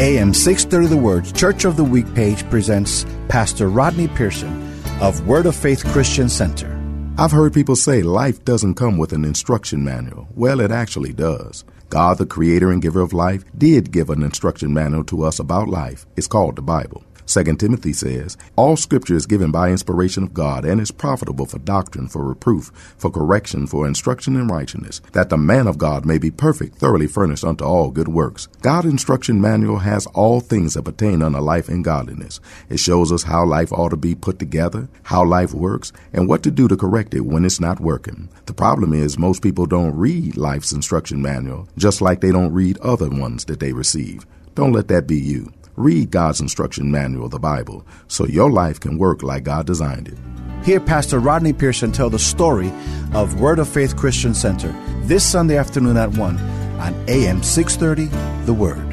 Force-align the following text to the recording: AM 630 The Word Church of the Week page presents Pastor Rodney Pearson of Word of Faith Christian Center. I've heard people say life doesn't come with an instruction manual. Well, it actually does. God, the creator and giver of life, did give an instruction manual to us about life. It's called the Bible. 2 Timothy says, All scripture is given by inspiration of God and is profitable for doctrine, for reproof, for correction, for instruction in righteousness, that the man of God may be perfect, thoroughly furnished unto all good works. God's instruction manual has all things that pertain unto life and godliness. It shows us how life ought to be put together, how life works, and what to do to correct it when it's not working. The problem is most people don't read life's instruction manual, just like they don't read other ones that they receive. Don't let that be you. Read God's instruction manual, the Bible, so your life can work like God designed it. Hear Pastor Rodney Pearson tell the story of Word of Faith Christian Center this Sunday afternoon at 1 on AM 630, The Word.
AM 0.00 0.32
630 0.32 0.86
The 0.86 0.96
Word 0.96 1.34
Church 1.34 1.64
of 1.64 1.76
the 1.76 1.82
Week 1.82 2.06
page 2.14 2.48
presents 2.50 3.04
Pastor 3.28 3.68
Rodney 3.68 4.06
Pearson 4.06 4.72
of 5.00 5.26
Word 5.26 5.44
of 5.44 5.56
Faith 5.56 5.84
Christian 5.86 6.28
Center. 6.28 6.72
I've 7.18 7.32
heard 7.32 7.52
people 7.52 7.74
say 7.74 8.04
life 8.04 8.44
doesn't 8.44 8.76
come 8.76 8.96
with 8.96 9.12
an 9.12 9.24
instruction 9.24 9.82
manual. 9.82 10.28
Well, 10.36 10.60
it 10.60 10.70
actually 10.70 11.12
does. 11.12 11.64
God, 11.88 12.18
the 12.18 12.26
creator 12.26 12.70
and 12.70 12.80
giver 12.80 13.00
of 13.00 13.12
life, 13.12 13.42
did 13.58 13.90
give 13.90 14.08
an 14.10 14.22
instruction 14.22 14.72
manual 14.72 15.02
to 15.02 15.24
us 15.24 15.40
about 15.40 15.66
life. 15.66 16.06
It's 16.16 16.28
called 16.28 16.54
the 16.54 16.62
Bible. 16.62 17.02
2 17.28 17.44
Timothy 17.56 17.92
says, 17.92 18.38
All 18.56 18.74
scripture 18.74 19.14
is 19.14 19.26
given 19.26 19.50
by 19.50 19.68
inspiration 19.68 20.22
of 20.22 20.32
God 20.32 20.64
and 20.64 20.80
is 20.80 20.90
profitable 20.90 21.44
for 21.44 21.58
doctrine, 21.58 22.08
for 22.08 22.24
reproof, 22.24 22.72
for 22.96 23.10
correction, 23.10 23.66
for 23.66 23.86
instruction 23.86 24.34
in 24.34 24.48
righteousness, 24.48 25.02
that 25.12 25.28
the 25.28 25.36
man 25.36 25.66
of 25.66 25.76
God 25.76 26.06
may 26.06 26.16
be 26.16 26.30
perfect, 26.30 26.76
thoroughly 26.76 27.06
furnished 27.06 27.44
unto 27.44 27.64
all 27.64 27.90
good 27.90 28.08
works. 28.08 28.46
God's 28.62 28.86
instruction 28.86 29.42
manual 29.42 29.80
has 29.80 30.06
all 30.14 30.40
things 30.40 30.72
that 30.72 30.84
pertain 30.84 31.22
unto 31.22 31.38
life 31.38 31.68
and 31.68 31.84
godliness. 31.84 32.40
It 32.70 32.80
shows 32.80 33.12
us 33.12 33.24
how 33.24 33.44
life 33.44 33.72
ought 33.72 33.90
to 33.90 33.98
be 33.98 34.14
put 34.14 34.38
together, 34.38 34.88
how 35.02 35.22
life 35.22 35.52
works, 35.52 35.92
and 36.14 36.30
what 36.30 36.42
to 36.44 36.50
do 36.50 36.66
to 36.66 36.78
correct 36.78 37.12
it 37.12 37.26
when 37.26 37.44
it's 37.44 37.60
not 37.60 37.78
working. 37.78 38.30
The 38.46 38.54
problem 38.54 38.94
is 38.94 39.18
most 39.18 39.42
people 39.42 39.66
don't 39.66 39.94
read 39.94 40.38
life's 40.38 40.72
instruction 40.72 41.20
manual, 41.20 41.68
just 41.76 42.00
like 42.00 42.22
they 42.22 42.32
don't 42.32 42.54
read 42.54 42.78
other 42.78 43.10
ones 43.10 43.44
that 43.44 43.60
they 43.60 43.74
receive. 43.74 44.24
Don't 44.54 44.72
let 44.72 44.88
that 44.88 45.06
be 45.06 45.16
you. 45.16 45.52
Read 45.78 46.10
God's 46.10 46.40
instruction 46.40 46.90
manual, 46.90 47.28
the 47.28 47.38
Bible, 47.38 47.86
so 48.08 48.26
your 48.26 48.50
life 48.50 48.80
can 48.80 48.98
work 48.98 49.22
like 49.22 49.44
God 49.44 49.64
designed 49.64 50.08
it. 50.08 50.18
Hear 50.66 50.80
Pastor 50.80 51.20
Rodney 51.20 51.52
Pearson 51.52 51.92
tell 51.92 52.10
the 52.10 52.18
story 52.18 52.72
of 53.14 53.40
Word 53.40 53.60
of 53.60 53.68
Faith 53.68 53.96
Christian 53.96 54.34
Center 54.34 54.74
this 55.02 55.24
Sunday 55.24 55.56
afternoon 55.56 55.96
at 55.96 56.10
1 56.10 56.36
on 56.80 57.08
AM 57.08 57.44
630, 57.44 58.06
The 58.44 58.54
Word. 58.54 58.87